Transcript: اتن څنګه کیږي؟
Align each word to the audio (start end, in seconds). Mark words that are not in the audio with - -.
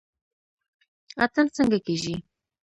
اتن 1.23 1.45
څنګه 1.55 1.77
کیږي؟ 1.85 2.15